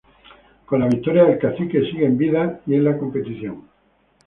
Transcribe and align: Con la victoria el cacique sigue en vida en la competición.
Con 0.65 0.79
la 0.79 0.87
victoria 0.87 1.27
el 1.27 1.37
cacique 1.37 1.79
sigue 1.81 2.07
en 2.07 2.17
vida 2.17 2.61
en 2.65 2.83
la 2.83 2.97
competición. 2.97 3.69